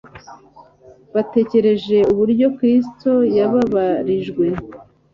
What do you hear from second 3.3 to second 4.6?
yababarijwe